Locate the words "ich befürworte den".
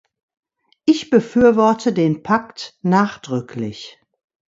0.85-2.23